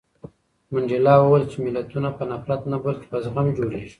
منډېلا 0.71 1.13
وویل 1.19 1.43
چې 1.51 1.57
ملتونه 1.65 2.09
په 2.17 2.23
نفرت 2.31 2.61
نه 2.71 2.77
بلکې 2.85 3.05
په 3.11 3.17
زغم 3.23 3.45
جوړېږي. 3.57 3.89